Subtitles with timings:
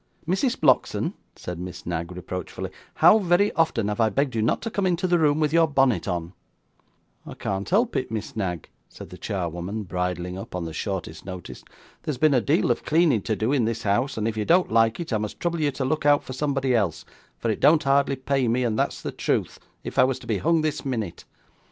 [0.27, 0.57] 'Mrs.
[0.59, 4.87] Blockson,' said Miss Knag, reproachfully, 'how very often I have begged you not to come
[4.87, 6.33] into the room with your bonnet on!'
[7.27, 11.63] 'I can't help it, Miss Knag,' said the charwoman, bridling up on the shortest notice.
[12.01, 14.99] 'There's been a deal o'cleaning to do in this house, and if you don't like
[14.99, 17.05] it, I must trouble you to look out for somebody else,
[17.37, 20.39] for it don't hardly pay me, and that's the truth, if I was to be
[20.39, 21.25] hung this minute.